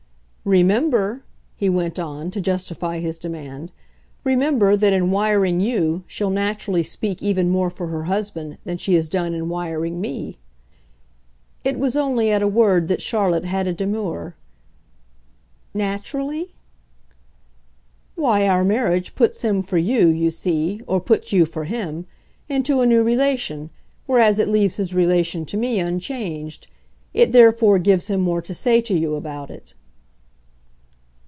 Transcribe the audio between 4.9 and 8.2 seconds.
in wiring you she'll naturally speak even more for her